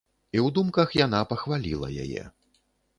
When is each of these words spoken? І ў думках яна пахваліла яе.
І 0.35 0.39
ў 0.45 0.53
думках 0.59 0.97
яна 1.05 1.21
пахваліла 1.35 1.95
яе. 2.09 2.29